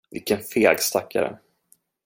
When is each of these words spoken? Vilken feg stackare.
Vilken 0.09 0.41
feg 0.41 0.79
stackare. 0.79 1.39